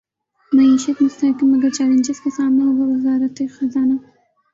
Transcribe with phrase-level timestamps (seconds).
[0.51, 3.93] معیشت مستحکم مگر چیلنجز کا سامنا ہوگا وزارت خزانہ